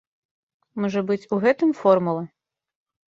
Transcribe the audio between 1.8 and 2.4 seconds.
формула?